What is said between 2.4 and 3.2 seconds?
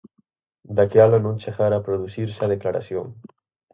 a declaración.